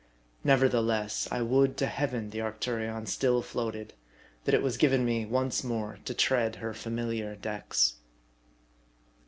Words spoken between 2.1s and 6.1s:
the Arcturion still floated; that it was given me once more